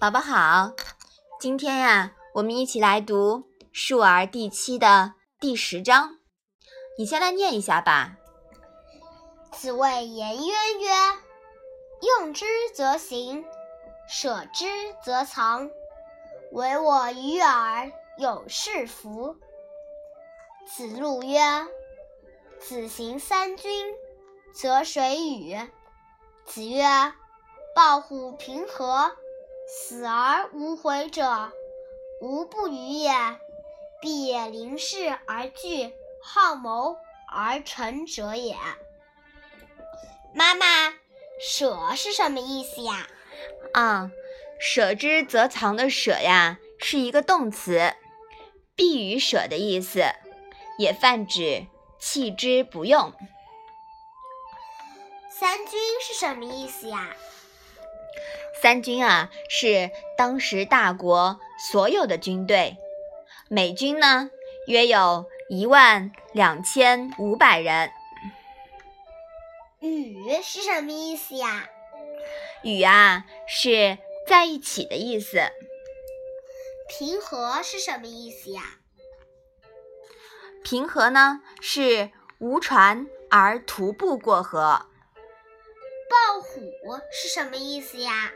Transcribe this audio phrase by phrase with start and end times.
[0.00, 0.74] 宝宝好，
[1.40, 3.38] 今天呀，我们一起来读
[3.72, 6.18] 《述而》第七的第十章。
[6.96, 8.16] 你先来念一下吧。
[9.50, 10.88] 子谓颜渊曰
[12.20, 13.44] ：“用之则行，
[14.08, 14.66] 舍之
[15.04, 15.68] 则藏。
[16.52, 19.36] 唯我与尔有是夫。”
[20.64, 21.40] 子路曰
[22.62, 23.92] ：“子行三军，
[24.54, 25.58] 则谁与？”
[26.46, 26.84] 子曰
[27.74, 29.10] ：“抱虎平和。”
[29.68, 31.52] 死而无悔者，
[32.22, 33.12] 无不与也。
[34.00, 36.96] 必也临事而惧，好谋
[37.32, 38.56] 而成者也。
[40.32, 40.94] 妈妈，
[41.40, 43.08] 舍是什么意思呀？
[43.74, 44.10] 啊，
[44.60, 47.92] 舍之则藏的舍呀，是一个动词，
[48.76, 50.04] 必与舍的意思，
[50.78, 51.66] 也泛指
[51.98, 53.12] 弃之不用。
[55.28, 57.16] 三军是什么意思呀？
[58.60, 61.38] 三军啊，是当时大国
[61.70, 62.76] 所有的军队，
[63.48, 64.30] 美军呢
[64.66, 67.92] 约有一万两千五百人。
[69.80, 71.68] 与是什么意思呀？
[72.64, 75.40] 与啊是在一起的意思。
[76.88, 78.62] 平和是什么意思呀？
[80.64, 84.86] 平和呢是无船而徒步过河。
[86.10, 86.72] 抱虎
[87.12, 88.32] 是什么意思呀？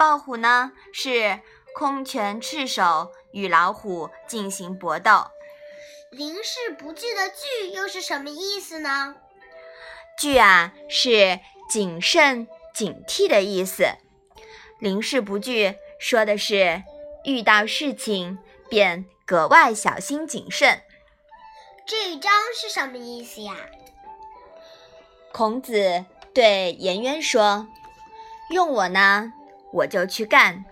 [0.00, 1.40] 抱虎呢，是
[1.74, 5.26] 空拳赤手与老虎进行搏斗。
[6.10, 9.16] 临事不惧的惧又是什么意思呢？
[10.18, 13.88] 惧啊，是谨慎警惕的意思。
[14.78, 16.82] 临事不惧，说的是
[17.24, 18.38] 遇到事情
[18.70, 20.80] 便格外小心谨慎。
[21.84, 23.54] 这一章是什么意思呀？
[25.30, 27.68] 孔子对颜渊说
[28.48, 29.34] ：“用我呢？”
[29.72, 30.64] 我就去干，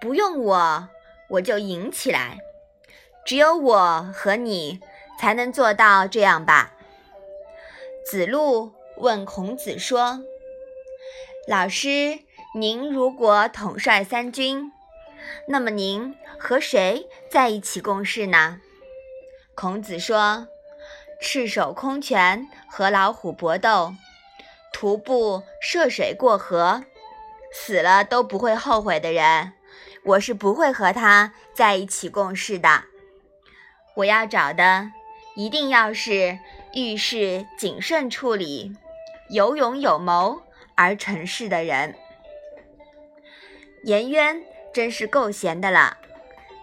[0.00, 0.88] 不用我，
[1.28, 2.38] 我就赢起来。
[3.24, 4.80] 只有我和你
[5.18, 6.72] 才能做到这样吧？
[8.04, 10.20] 子路问孔子说
[11.46, 12.18] ：“老师，
[12.54, 14.72] 您如果统帅三军，
[15.46, 18.60] 那么您和谁在一起共事呢？”
[19.54, 20.48] 孔子说
[21.20, 23.94] ：“赤手空拳和老虎搏斗，
[24.72, 26.84] 徒步涉水过河。”
[27.52, 29.52] 死了都不会后悔的人，
[30.04, 32.84] 我是不会和他在一起共事的。
[33.96, 34.90] 我要找的
[35.36, 36.38] 一定要是
[36.72, 38.74] 遇事谨慎处理、
[39.28, 40.42] 有勇有谋
[40.74, 41.94] 而成事的人。
[43.84, 44.42] 颜渊
[44.72, 45.98] 真是够闲的了，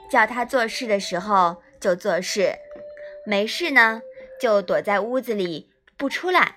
[0.10, 2.56] 叫他做事的时候就做事，
[3.26, 4.02] 没事呢
[4.42, 6.56] 就躲在屋子里不出来。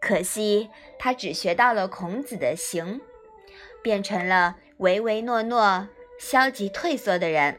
[0.00, 3.00] 可惜他只学到了孔子的行。
[3.84, 7.58] 变成了唯唯诺诺、消极退缩的人。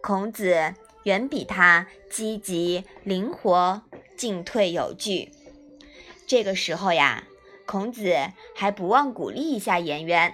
[0.00, 0.72] 孔子
[1.02, 3.82] 远比他积极灵活、
[4.16, 5.32] 进退有据。
[6.28, 7.24] 这个时候呀，
[7.66, 8.14] 孔子
[8.54, 10.32] 还不忘鼓励一下颜渊。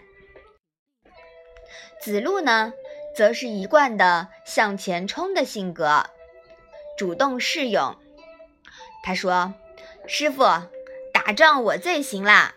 [1.99, 2.75] 子路呢，
[3.17, 6.05] 则是一贯的向前冲的性格，
[6.99, 7.97] 主动示勇。
[9.03, 9.55] 他说
[10.07, 10.43] ：“师傅，
[11.15, 12.55] 打仗我最行啦。”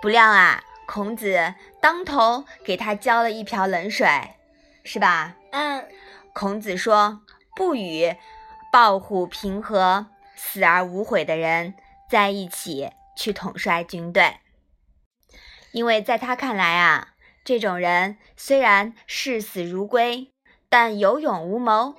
[0.00, 0.64] 不料啊。
[0.86, 4.06] 孔子当头给他浇了一瓢冷水，
[4.84, 5.36] 是吧？
[5.50, 5.88] 嗯。
[6.32, 7.22] 孔子说
[7.54, 8.16] ：“不与
[8.72, 11.74] 抱虎平和、死而无悔的人
[12.10, 14.38] 在一起去统帅军队，
[15.70, 17.14] 因为在他看来啊，
[17.44, 20.32] 这种人虽然视死如归，
[20.68, 21.94] 但有勇无谋，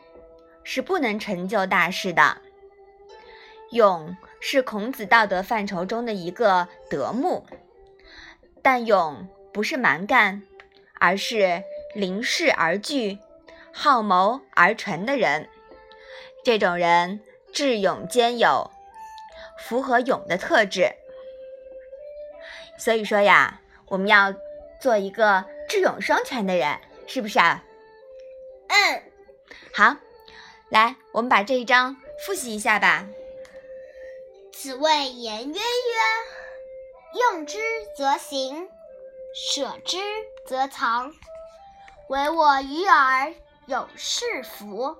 [0.65, 2.39] 是不能成就大事的。
[3.71, 7.47] 勇是孔子道德范畴中的一个德目。”
[8.65, 10.41] 但勇不是蛮干，
[10.99, 11.61] 而是
[11.93, 13.19] 临事而惧、
[13.71, 15.47] 好谋而成的人。
[16.43, 17.19] 这种人
[17.53, 18.71] 智勇兼有，
[19.59, 20.95] 符合勇的特质。
[22.79, 24.33] 所以说呀，我们要
[24.81, 27.63] 做一个智勇双全的人，是不是啊？
[28.69, 29.03] 嗯。
[29.75, 29.95] 好，
[30.69, 33.05] 来，我们把这一章复习一下吧。
[34.51, 36.44] 子谓颜渊曰。
[37.15, 37.57] 用之
[37.95, 38.69] 则行，
[39.33, 39.97] 舍之
[40.45, 41.13] 则藏。
[42.09, 43.33] 唯我与尔
[43.67, 44.97] 有是夫。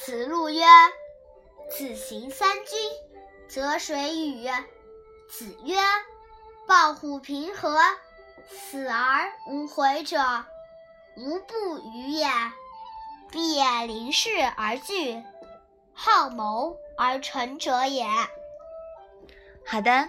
[0.00, 0.64] 子路曰
[1.68, 2.90] ：“子行三军，
[3.46, 4.48] 则谁与？”
[5.28, 5.76] 子曰
[6.66, 7.78] ：“抱虎平和，
[8.48, 10.18] 死而无悔者，
[11.18, 12.26] 无不与也。
[13.30, 15.22] 必也临事而惧，
[15.92, 18.06] 好谋而成者也。”
[19.66, 20.08] 好的。